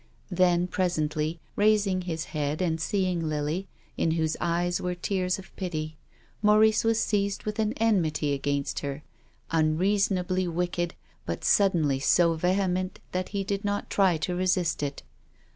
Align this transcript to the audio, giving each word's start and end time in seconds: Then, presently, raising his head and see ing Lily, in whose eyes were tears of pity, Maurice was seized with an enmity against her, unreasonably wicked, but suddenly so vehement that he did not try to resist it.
Then, 0.31 0.65
presently, 0.65 1.39
raising 1.55 2.01
his 2.01 2.25
head 2.33 2.59
and 2.59 2.81
see 2.81 3.05
ing 3.07 3.29
Lily, 3.29 3.67
in 3.97 4.09
whose 4.17 4.35
eyes 4.41 4.81
were 4.81 4.95
tears 4.95 5.37
of 5.37 5.55
pity, 5.55 5.95
Maurice 6.41 6.83
was 6.83 6.99
seized 6.99 7.43
with 7.43 7.59
an 7.59 7.73
enmity 7.73 8.33
against 8.33 8.79
her, 8.79 9.03
unreasonably 9.51 10.47
wicked, 10.47 10.95
but 11.27 11.45
suddenly 11.45 11.99
so 11.99 12.33
vehement 12.33 12.97
that 13.11 13.29
he 13.29 13.43
did 13.43 13.63
not 13.63 13.91
try 13.91 14.17
to 14.17 14.33
resist 14.33 14.81
it. 14.81 15.03